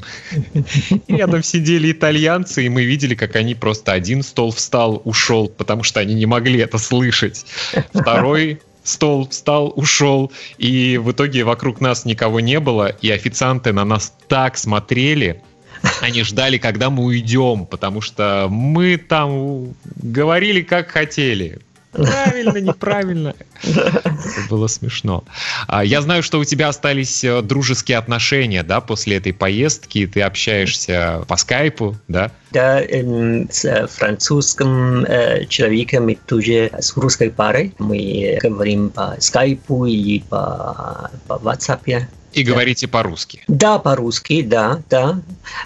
Рядом 1.09 1.43
сидели 1.43 1.93
итальянцы, 1.93 2.67
и 2.67 2.69
мы 2.69 2.85
видели, 2.85 3.15
как 3.15 3.37
они 3.37 3.55
просто 3.55 3.93
один 3.93 4.23
стол 4.23 4.51
встал, 4.51 5.01
ушел, 5.05 5.49
потому 5.49 5.85
что 5.85 6.01
они 6.01 6.15
не 6.15 6.27
могли 6.27 6.59
это 6.59 6.77
слышать. 6.77 7.47
Второй 7.95 8.61
стол 8.83 9.29
встал, 9.29 9.73
ушел, 9.77 10.31
и 10.59 10.99
в 10.99 11.13
итоге 11.13 11.45
вокруг 11.45 11.81
нас 11.81 12.05
никого 12.05 12.41
не 12.41 12.61
было, 12.61 12.89
и 12.89 13.11
официанты 13.11 13.73
на 13.73 13.85
нас 13.85 14.13
так 14.29 14.59
смотрели, 14.59 15.41
они 16.01 16.23
ждали, 16.23 16.59
когда 16.59 16.91
мы 16.91 17.05
уйдем, 17.05 17.67
потому 17.67 18.01
что 18.01 18.49
мы 18.51 18.97
там 18.97 19.75
говорили, 19.97 20.63
как 20.63 20.91
хотели. 20.91 21.59
Правильно, 21.95 22.59
неправильно. 22.59 23.35
Это 23.63 24.49
было 24.51 24.67
смешно. 24.67 25.25
А, 25.67 25.85
я 25.85 26.01
знаю, 26.03 26.23
что 26.23 26.39
у 26.39 26.45
тебя 26.45 26.69
остались 26.69 27.25
э, 27.25 27.41
дружеские 27.43 27.99
отношения, 27.99 28.63
да, 28.63 28.81
после 28.81 29.17
этой 29.17 29.33
поездки. 29.33 30.07
Ты 30.07 30.23
общаешься 30.23 31.25
по 31.29 31.37
скайпу, 31.37 31.97
да? 32.09 32.31
Да, 32.51 32.81
эм, 32.81 33.49
с 33.51 33.87
французским 33.89 35.05
э, 35.05 35.47
человеком 35.47 36.09
и 36.09 36.15
тоже 36.15 36.71
с 36.79 36.97
русской 36.97 37.31
парой. 37.31 37.75
Мы 37.79 38.39
говорим 38.43 38.91
по 38.91 39.17
скайпу 39.21 39.87
и 39.87 40.21
по, 40.21 41.11
по 41.27 41.35
WhatsApp. 41.35 42.07
И 42.35 42.45
да. 42.45 42.53
говорите 42.53 42.89
по-русски? 42.89 43.43
Да, 43.49 43.79
по-русски, 43.79 44.43
да, 44.43 44.83
да. 44.91 45.21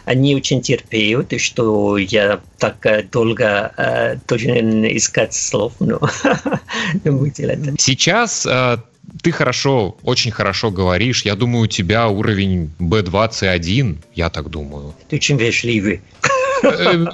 Они 0.05 0.35
очень 0.35 0.61
терпеют, 0.61 1.33
что 1.41 1.97
я 1.97 2.41
так 2.59 2.85
э, 2.85 3.05
долго 3.11 3.73
э, 3.77 4.17
должен 4.29 4.85
искать 4.85 5.35
слов, 5.35 5.73
но 5.81 5.99
Сейчас 7.79 8.47
э, 8.47 8.79
ты 9.23 9.33
хорошо, 9.33 9.97
очень 10.03 10.31
хорошо 10.31 10.71
говоришь. 10.71 11.25
Я 11.25 11.35
думаю, 11.35 11.65
у 11.65 11.67
тебя 11.67 12.09
уровень 12.09 12.71
B21, 12.79 13.97
я 14.15 14.31
так 14.31 14.51
думаю. 14.51 14.95
Ты 15.09 15.17
очень 15.17 15.37
вежливый. 15.37 16.03
Э, 16.63 17.07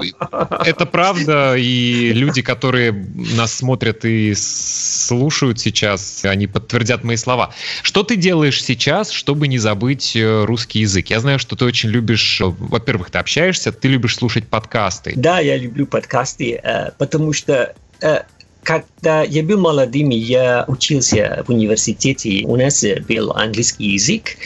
это 0.64 0.86
правда, 0.86 1.56
и 1.56 2.12
люди, 2.12 2.42
которые 2.42 2.92
нас 2.92 3.54
смотрят 3.54 4.04
и 4.04 4.34
слушают 4.34 5.60
сейчас, 5.60 6.24
они 6.24 6.46
подтвердят 6.46 7.04
мои 7.04 7.16
слова. 7.16 7.54
Что 7.82 8.02
ты 8.02 8.16
делаешь 8.16 8.62
сейчас, 8.62 9.10
чтобы 9.10 9.48
не 9.48 9.58
забыть 9.58 10.16
э, 10.16 10.44
русский 10.44 10.80
язык? 10.80 11.10
Я 11.10 11.20
знаю, 11.20 11.38
что 11.38 11.56
ты 11.56 11.64
очень 11.64 11.90
любишь, 11.90 12.40
э, 12.40 12.44
во-первых, 12.44 13.10
ты 13.10 13.18
общаешься, 13.18 13.72
ты 13.72 13.88
любишь 13.88 14.16
слушать 14.16 14.48
подкасты. 14.48 15.12
Да, 15.16 15.40
я 15.40 15.56
люблю 15.56 15.86
подкасты, 15.86 16.60
потому 16.98 17.32
что 17.32 17.74
когда 18.62 19.22
я 19.22 19.42
был 19.42 19.60
молодым, 19.60 20.08
я 20.08 20.64
учился 20.68 21.44
в 21.46 21.50
университете, 21.50 22.42
у 22.44 22.56
нас 22.56 22.84
был 23.06 23.32
английский 23.32 23.90
язык, 23.90 24.36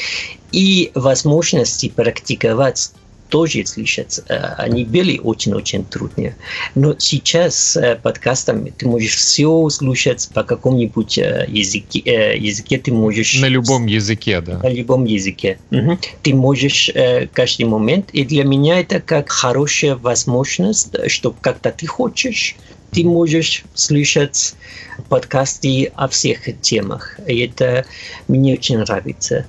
и 0.51 0.91
возможности 0.95 1.89
практиковать 1.89 2.93
тоже 3.29 3.65
слышать, 3.67 4.21
э, 4.29 4.37
они 4.59 4.85
были 4.85 5.19
очень-очень 5.19 5.85
трудные. 5.85 6.37
Но 6.75 6.95
сейчас 6.99 7.57
с 7.57 7.77
э, 7.77 7.97
подкастами 7.97 8.71
ты 8.71 8.87
можешь 8.87 9.15
все 9.15 9.69
слушать 9.69 10.29
по 10.35 10.43
какому-нибудь 10.43 11.19
э, 11.19 11.47
языке, 11.49 12.37
языке 12.37 12.79
ты 12.79 12.93
можешь... 12.93 13.41
На 13.41 13.47
любом 13.47 13.87
языке, 13.87 14.41
да. 14.41 14.59
На 14.59 14.69
любом 14.69 15.05
языке. 15.05 15.59
Угу. 15.71 15.99
Ты 16.23 16.35
можешь 16.35 16.91
каждый 17.33 17.67
момент, 17.67 18.11
и 18.13 18.25
для 18.25 18.45
меня 18.45 18.81
это 18.81 19.01
как 19.01 19.31
хорошая 19.31 19.97
возможность, 19.97 21.11
что 21.11 21.35
когда 21.41 21.71
ты 21.71 21.87
хочешь, 21.87 22.57
ты 22.91 23.05
можешь 23.05 23.65
слышать 23.75 24.55
подкасты 25.09 25.93
о 25.95 26.09
всех 26.09 26.61
темах. 26.61 27.19
Это 27.27 27.85
мне 28.27 28.55
очень 28.55 28.79
нравится. 28.79 29.47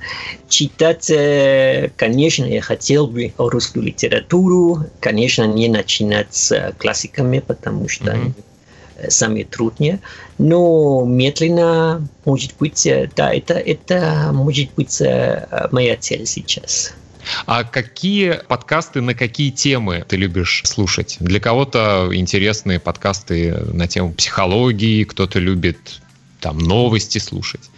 Читать, 0.48 1.10
э, 1.10 1.92
конечно, 1.96 2.46
я 2.46 2.62
хотел 2.62 3.08
бы 3.08 3.34
русскую 3.38 3.86
литературу, 3.86 4.86
конечно, 5.00 5.44
не 5.48 5.70
начинать 5.70 6.34
с 6.34 6.74
классиками, 6.78 7.40
потому 7.40 7.88
что 7.88 8.12
mm-hmm. 8.12 9.10
самые 9.10 9.46
трудные, 9.46 10.00
но 10.38 11.04
медленно, 11.06 12.08
может 12.26 12.54
быть, 12.60 12.86
э, 12.86 13.10
да, 13.16 13.34
это, 13.34 13.54
это 13.56 14.32
может 14.34 14.74
быть 14.76 15.02
моя 15.72 15.98
цель 15.98 16.26
сейчас. 16.26 16.94
А 17.46 17.64
какие 17.64 18.42
подкасты 18.48 19.02
на 19.02 19.14
какие 19.14 19.52
темы 19.52 20.06
ты 20.08 20.16
любишь 20.16 20.62
слушать? 20.66 21.18
Для 21.20 21.40
кого-то 21.40 22.10
интересные 22.14 22.80
подкасты 22.80 23.56
на 23.74 23.88
тему 23.88 24.14
психологии, 24.14 25.04
кто-то 25.04 25.40
любит 25.40 26.02
там 26.40 26.58
новости 26.58 27.18
слушать. 27.18 27.70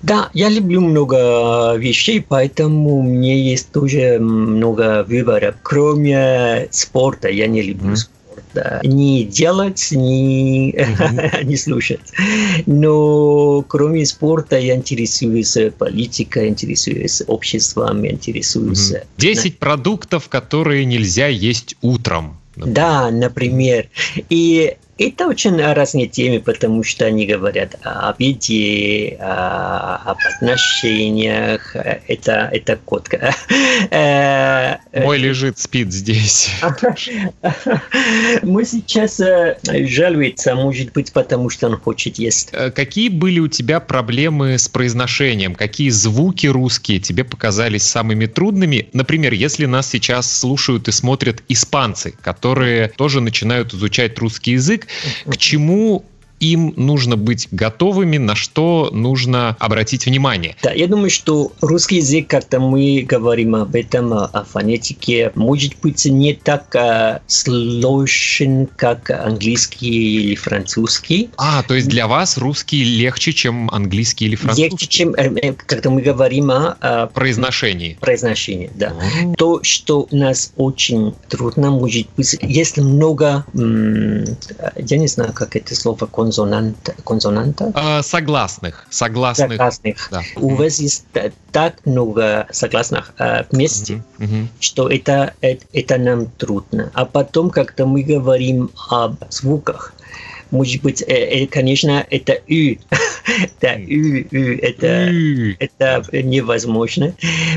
Да, 0.00 0.30
я 0.32 0.48
люблю 0.48 0.80
много 0.80 1.74
вещей, 1.76 2.24
поэтому 2.26 2.98
у 2.98 3.02
меня 3.02 3.34
есть 3.34 3.70
тоже 3.70 4.18
много 4.18 5.04
выбора. 5.04 5.54
Кроме 5.62 6.68
спорта, 6.70 7.28
я 7.28 7.46
не 7.46 7.62
люблю 7.62 7.92
mm. 7.92 7.96
спорт 7.96 8.21
да, 8.54 8.80
не 8.84 9.24
делать, 9.24 9.88
не, 9.90 10.72
mm-hmm. 10.72 11.44
не 11.44 11.56
слушать. 11.56 12.00
Но 12.66 13.62
кроме 13.62 14.06
спорта 14.06 14.58
я 14.58 14.74
интересуюсь 14.74 15.56
политикой, 15.78 16.48
интересуюсь 16.48 17.22
обществом, 17.26 18.06
интересуюсь... 18.06 18.92
Mm-hmm. 18.92 19.06
10 19.18 19.58
продуктов, 19.58 20.28
которые 20.28 20.84
нельзя 20.84 21.26
есть 21.26 21.76
утром. 21.82 22.38
Например. 22.56 22.74
Да, 22.74 23.10
например. 23.10 23.88
И 24.28 24.76
это 25.08 25.26
очень 25.26 25.60
разные 25.60 26.06
темы, 26.06 26.40
потому 26.40 26.82
что 26.82 27.06
они 27.06 27.26
говорят 27.26 27.76
о 27.82 28.14
беде, 28.18 29.16
об 29.20 30.18
отношениях. 30.36 31.74
Это, 31.74 32.48
это 32.52 32.76
котка. 32.76 33.34
Э, 33.90 34.76
Мой 34.94 35.18
лежит, 35.18 35.58
спит 35.58 35.92
здесь. 35.92 36.50
Мы 38.42 38.64
сейчас 38.64 39.20
э, 39.20 39.58
жалуется, 39.86 40.54
может 40.54 40.92
быть, 40.92 41.12
потому 41.12 41.50
что 41.50 41.68
он 41.68 41.78
хочет 41.78 42.18
есть. 42.18 42.50
Э, 42.52 42.70
какие 42.70 43.08
были 43.08 43.40
у 43.40 43.48
тебя 43.48 43.80
проблемы 43.80 44.58
с 44.58 44.68
произношением? 44.68 45.54
Какие 45.54 45.90
звуки 45.90 46.46
русские 46.46 47.00
тебе 47.00 47.24
показались 47.24 47.82
самыми 47.82 48.26
трудными? 48.26 48.88
Например, 48.92 49.32
если 49.32 49.66
нас 49.66 49.88
сейчас 49.88 50.30
слушают 50.30 50.88
и 50.88 50.92
смотрят 50.92 51.42
испанцы, 51.48 52.14
которые 52.22 52.88
тоже 52.88 53.20
начинают 53.20 53.74
изучать 53.74 54.18
русский 54.18 54.52
язык, 54.52 54.86
к 55.26 55.36
чему 55.36 56.04
им 56.42 56.74
нужно 56.76 57.16
быть 57.16 57.46
готовыми, 57.52 58.18
на 58.18 58.34
что 58.34 58.90
нужно 58.92 59.56
обратить 59.60 60.06
внимание. 60.06 60.56
Да, 60.62 60.72
я 60.72 60.88
думаю, 60.88 61.08
что 61.08 61.52
русский 61.60 61.96
язык, 61.96 62.26
когда 62.26 62.58
мы 62.58 63.06
говорим 63.08 63.54
об 63.54 63.74
этом, 63.76 64.12
о 64.12 64.44
фонетике, 64.44 65.30
может 65.36 65.74
быть 65.80 66.04
не 66.04 66.34
так 66.34 66.74
а, 66.74 67.20
сложен, 67.28 68.66
как 68.76 69.10
английский 69.10 70.16
или 70.16 70.34
французский. 70.34 71.30
А, 71.36 71.62
то 71.62 71.74
есть 71.74 71.88
для 71.88 72.08
вас 72.08 72.36
русский 72.38 72.82
легче, 72.82 73.32
чем 73.32 73.70
английский 73.70 74.24
или 74.24 74.34
французский? 74.34 74.70
Легче, 74.70 74.86
чем, 74.88 75.14
э, 75.14 75.32
э, 75.40 75.52
когда 75.52 75.90
мы 75.90 76.02
говорим 76.02 76.50
о... 76.50 76.76
о 76.80 77.06
произношении. 77.06 77.96
Произношении, 78.00 78.70
да. 78.74 78.92
Mm. 79.22 79.36
То, 79.36 79.60
что 79.62 80.08
у 80.10 80.16
нас 80.16 80.52
очень 80.56 81.14
трудно, 81.28 81.70
может 81.70 82.08
быть, 82.16 82.36
если 82.42 82.80
много, 82.80 83.44
я 83.54 84.98
не 84.98 85.06
знаю, 85.06 85.32
как 85.32 85.54
это 85.54 85.76
слово, 85.76 86.06
консонант, 86.32 86.94
консонанта? 87.04 87.72
А, 87.74 88.02
согласных. 88.02 88.86
Согласных. 88.90 89.52
Согласных. 89.52 90.08
Да. 90.10 90.22
У 90.36 90.50
mm-hmm. 90.50 90.56
вас 90.56 90.78
есть 90.78 91.04
так 91.52 91.84
много 91.84 92.46
согласных 92.50 93.12
а, 93.18 93.44
вместе, 93.50 94.02
mm-hmm. 94.18 94.46
что 94.60 94.88
это, 94.88 95.34
это, 95.42 95.64
это 95.72 95.98
нам 95.98 96.26
трудно. 96.26 96.90
А 96.94 97.04
потом, 97.04 97.50
когда 97.50 97.84
мы 97.84 98.02
говорим 98.02 98.70
об 98.88 99.16
звуках, 99.28 99.92
может 100.50 100.82
быть, 100.82 101.02
э, 101.02 101.06
э, 101.06 101.46
конечно, 101.46 102.06
это 102.10 102.38
«ü». 102.46 102.76
да, 103.60 103.74
«ü», 103.76 104.26
«ü», 104.30 104.58
это, 104.60 105.10
это 105.58 106.22
невозможно. 106.22 107.14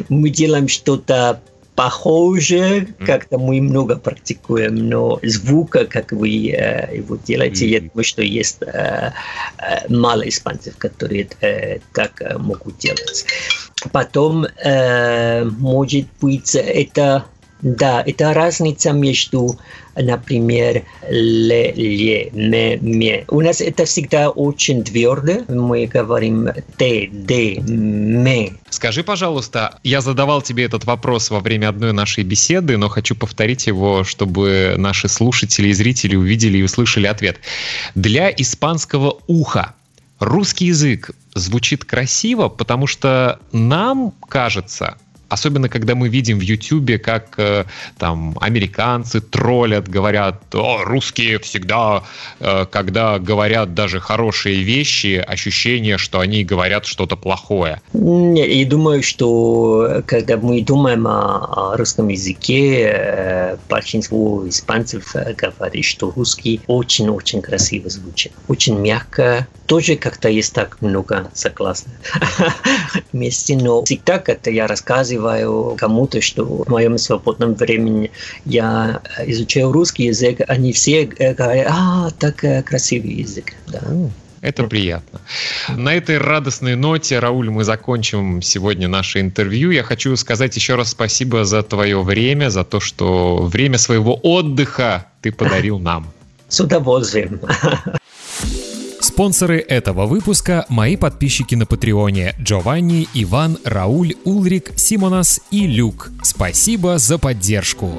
Мы 0.07 0.29
делаем 0.29 0.67
что-то 0.69 1.41
похоже, 1.75 2.87
как-то 3.05 3.37
мы 3.37 3.61
много 3.61 3.97
практикуем, 3.97 4.75
но 4.89 5.19
звука, 5.23 5.85
как 5.85 6.11
вы 6.11 6.49
э, 6.49 6.95
его 6.97 7.17
делаете, 7.17 7.67
я 7.67 7.81
думаю, 7.81 8.03
что 8.03 8.21
есть 8.21 8.61
э, 8.61 9.11
э, 9.57 9.89
мало 9.89 10.27
испанцев, 10.27 10.77
которые 10.77 11.27
э, 11.41 11.79
так 11.93 12.21
могут 12.39 12.77
делать. 12.79 13.25
Потом, 13.91 14.45
э, 14.45 15.43
может 15.43 16.07
быть, 16.21 16.55
это 16.55 17.25
да, 17.65 18.03
это 18.05 18.31
разница 18.31 18.91
между, 18.91 19.57
например, 19.95 20.83
ле, 21.09 21.71
ле, 21.71 22.29
ме, 22.31 22.77
ме. 22.77 23.25
У 23.27 23.41
нас 23.41 23.59
это 23.59 23.85
всегда 23.85 24.29
очень 24.29 24.83
твердо. 24.83 25.51
Мы 25.51 25.87
говорим 25.87 26.49
те, 26.77 27.07
де, 27.07 27.59
ме. 27.61 28.53
Скажи, 28.69 29.03
пожалуйста, 29.03 29.79
я 29.83 30.01
задавал 30.01 30.43
тебе 30.43 30.65
этот 30.65 30.85
вопрос 30.85 31.31
во 31.31 31.39
время 31.39 31.69
одной 31.69 31.91
нашей 31.91 32.23
беседы, 32.23 32.77
но 32.77 32.87
хочу 32.87 33.15
повторить 33.15 33.65
его, 33.65 34.03
чтобы 34.03 34.75
наши 34.77 35.07
слушатели 35.07 35.69
и 35.69 35.73
зрители 35.73 36.15
увидели 36.15 36.59
и 36.59 36.63
услышали 36.63 37.07
ответ. 37.07 37.39
Для 37.95 38.29
испанского 38.29 39.17
уха 39.25 39.73
русский 40.19 40.65
язык 40.65 41.09
звучит 41.33 41.83
красиво, 41.83 42.47
потому 42.47 42.85
что 42.85 43.39
нам 43.51 44.13
кажется, 44.29 44.97
Особенно, 45.29 45.69
когда 45.69 45.95
мы 45.95 46.07
видим 46.07 46.39
в 46.39 46.41
Ютубе, 46.41 46.99
как 46.99 47.33
э, 47.37 47.65
там 47.97 48.37
американцы 48.39 49.21
троллят, 49.21 49.87
говорят, 49.87 50.53
о, 50.53 50.83
русские 50.83 51.39
всегда, 51.39 52.03
э, 52.39 52.65
когда 52.69 53.17
говорят 53.17 53.73
даже 53.73 53.99
хорошие 53.99 54.61
вещи, 54.61 55.23
ощущение, 55.27 55.97
что 55.97 56.19
они 56.19 56.43
говорят 56.43 56.85
что-то 56.85 57.15
плохое. 57.17 57.81
Я 57.93 58.65
думаю, 58.65 59.01
что 59.01 60.03
когда 60.05 60.37
мы 60.37 60.61
думаем 60.61 61.07
о, 61.07 61.71
о 61.73 61.77
русском 61.77 62.07
языке, 62.09 62.91
э, 62.93 63.57
большинство 63.67 64.47
испанцев 64.47 65.15
э, 65.15 65.33
говорит, 65.33 65.85
что 65.85 66.11
русский 66.15 66.61
очень-очень 66.67 67.41
красиво 67.41 67.89
звучит, 67.89 68.31
очень 68.47 68.77
мягко. 68.77 69.47
Тоже 69.65 69.95
как-то 69.95 70.29
есть 70.29 70.53
так 70.53 70.79
много 70.81 71.31
согласных 71.33 71.95
вместе, 73.11 73.57
но 73.57 73.83
всегда, 73.83 74.19
когда 74.19 74.51
я 74.51 74.67
рассказываю 74.67 75.14
рассказываю 75.15 75.75
кому-то, 75.77 76.21
что 76.21 76.45
в 76.45 76.67
моем 76.69 76.97
свободном 76.97 77.53
времени 77.55 78.11
я 78.45 79.01
изучаю 79.25 79.71
русский 79.71 80.05
язык, 80.05 80.41
они 80.47 80.73
все 80.73 81.05
говорят, 81.05 81.67
а, 81.69 82.09
так 82.19 82.43
э, 82.43 82.61
красивый 82.63 83.13
язык. 83.13 83.53
Да. 83.67 83.81
Это 84.41 84.63
приятно. 84.65 85.21
На 85.75 85.95
этой 85.95 86.19
радостной 86.19 86.75
ноте, 86.75 87.17
Рауль, 87.17 87.49
мы 87.49 87.63
закончим 87.63 88.43
сегодня 88.43 88.87
наше 88.87 89.19
интервью. 89.19 89.71
Я 89.71 89.81
хочу 89.81 90.15
сказать 90.15 90.55
еще 90.55 90.75
раз 90.75 90.91
спасибо 90.91 91.45
за 91.45 91.63
твое 91.63 92.01
время, 92.03 92.49
за 92.49 92.63
то, 92.63 92.79
что 92.79 93.37
время 93.37 93.79
своего 93.79 94.13
отдыха 94.21 95.07
ты 95.21 95.31
подарил 95.31 95.79
нам. 95.79 96.11
С 96.47 96.59
удовольствием. 96.59 97.39
Спонсоры 99.15 99.59
этого 99.59 100.07
выпуска– 100.07 100.65
мои 100.69 100.97
подписчики 100.97 101.55
на 101.55 101.65
Патреоне– 101.65 102.35
Джованни, 102.41 103.07
Иван, 103.13 103.57
Рауль, 103.63 104.15
Улрик, 104.25 104.73
Симонас 104.75 105.39
и 105.51 105.67
Люк. 105.67 106.11
Спасибо 106.21 106.97
за 106.97 107.17
поддержку. 107.17 107.97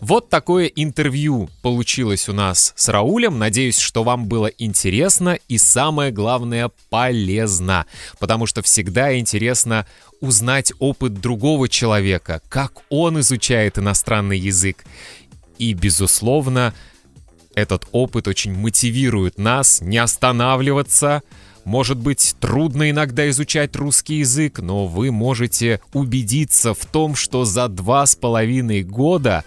Вот 0.00 0.28
такое 0.28 0.66
интервью 0.66 1.48
получилось 1.62 2.28
у 2.28 2.32
нас 2.32 2.72
с 2.74 2.88
Раулем. 2.88 3.38
Надеюсь, 3.38 3.78
что 3.78 4.02
вам 4.02 4.26
было 4.26 4.48
интересно 4.48 5.38
и 5.46 5.56
самое 5.56 6.10
главное 6.10 6.72
полезно, 6.90 7.86
потому 8.18 8.46
что 8.46 8.60
всегда 8.60 9.16
интересно 9.16 9.86
узнать 10.20 10.72
опыт 10.80 11.14
другого 11.14 11.68
человека, 11.68 12.42
как 12.48 12.82
он 12.88 13.20
изучает 13.20 13.78
иностранный 13.78 14.40
язык. 14.40 14.84
И, 15.58 15.74
безусловно, 15.74 16.74
этот 17.54 17.86
опыт 17.92 18.28
очень 18.28 18.54
мотивирует 18.54 19.38
нас 19.38 19.80
не 19.80 19.98
останавливаться. 19.98 21.22
Может 21.64 21.98
быть, 21.98 22.34
трудно 22.40 22.90
иногда 22.90 23.28
изучать 23.30 23.76
русский 23.76 24.16
язык, 24.16 24.58
но 24.58 24.86
вы 24.86 25.12
можете 25.12 25.80
убедиться 25.92 26.74
в 26.74 26.84
том, 26.86 27.14
что 27.14 27.44
за 27.44 27.68
два 27.68 28.04
с 28.06 28.16
половиной 28.16 28.82
года 28.82 29.44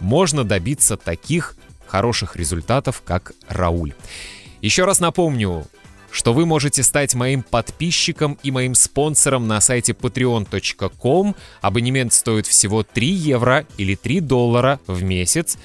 можно 0.00 0.44
добиться 0.44 0.96
таких 0.96 1.56
хороших 1.86 2.36
результатов, 2.36 3.02
как 3.04 3.32
Рауль. 3.48 3.94
Еще 4.60 4.84
раз 4.84 4.98
напомню, 4.98 5.66
что 6.10 6.32
вы 6.32 6.46
можете 6.46 6.82
стать 6.82 7.14
моим 7.14 7.42
подписчиком 7.42 8.38
и 8.42 8.50
моим 8.50 8.74
спонсором 8.74 9.46
на 9.46 9.60
сайте 9.60 9.92
patreon.com. 9.92 11.34
Абонемент 11.60 12.12
стоит 12.12 12.46
всего 12.46 12.82
3 12.82 13.06
евро 13.06 13.66
или 13.76 13.94
3 13.94 14.20
доллара 14.20 14.80
в 14.86 15.02
месяц. 15.02 15.58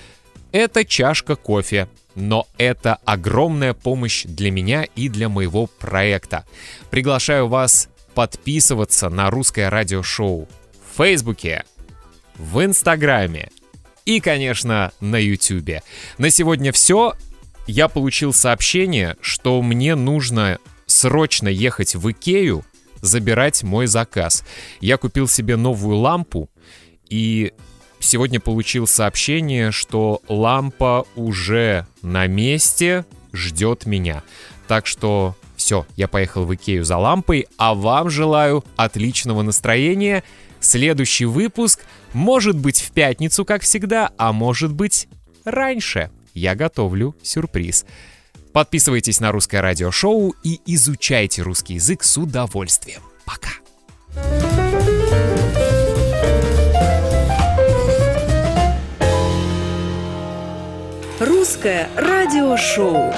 Это 0.53 0.85
чашка 0.85 1.35
кофе, 1.35 1.89
но 2.13 2.47
это 2.59 2.99
огромная 3.05 3.73
помощь 3.73 4.23
для 4.23 4.51
меня 4.51 4.83
и 4.95 5.09
для 5.09 5.27
моего 5.27 5.65
проекта. 5.65 6.45
Приглашаю 6.91 7.47
вас 7.47 7.89
подписываться 8.13 9.09
на 9.09 9.31
русское 9.31 9.69
радиошоу 9.69 10.47
в 10.47 10.97
Фейсбуке, 10.97 11.63
в 12.37 12.63
Инстаграме 12.63 13.49
и, 14.05 14.19
конечно, 14.19 14.91
на 14.99 15.17
Ютубе. 15.17 15.81
На 16.19 16.29
сегодня 16.29 16.71
все. 16.71 17.15
Я 17.65 17.87
получил 17.87 18.31
сообщение, 18.31 19.17
что 19.21 19.59
мне 19.63 19.95
нужно 19.95 20.59
срочно 20.85 21.47
ехать 21.47 21.95
в 21.95 22.11
Икею, 22.11 22.63
забирать 23.01 23.63
мой 23.63 23.87
заказ. 23.87 24.43
Я 24.81 24.97
купил 24.97 25.27
себе 25.27 25.55
новую 25.55 25.97
лампу, 25.97 26.49
и 27.09 27.53
сегодня 28.03 28.39
получил 28.39 28.87
сообщение, 28.87 29.71
что 29.71 30.21
лампа 30.27 31.05
уже 31.15 31.87
на 32.01 32.27
месте, 32.27 33.05
ждет 33.31 33.85
меня. 33.85 34.23
Так 34.67 34.87
что 34.87 35.35
все, 35.55 35.85
я 35.95 36.07
поехал 36.07 36.45
в 36.45 36.53
Икею 36.53 36.83
за 36.83 36.97
лампой, 36.97 37.47
а 37.57 37.73
вам 37.73 38.09
желаю 38.09 38.63
отличного 38.75 39.41
настроения. 39.41 40.23
Следующий 40.59 41.25
выпуск 41.25 41.81
может 42.13 42.57
быть 42.57 42.81
в 42.81 42.91
пятницу, 42.91 43.45
как 43.45 43.61
всегда, 43.61 44.11
а 44.17 44.31
может 44.31 44.71
быть 44.73 45.07
раньше. 45.45 46.09
Я 46.33 46.55
готовлю 46.55 47.15
сюрприз. 47.21 47.85
Подписывайтесь 48.53 49.19
на 49.19 49.31
русское 49.31 49.61
радиошоу 49.61 50.35
и 50.43 50.59
изучайте 50.65 51.41
русский 51.41 51.75
язык 51.75 52.03
с 52.03 52.17
удовольствием. 52.17 53.01
Пока! 53.25 53.49
Русское 61.25 61.87
радиошоу. 61.95 63.13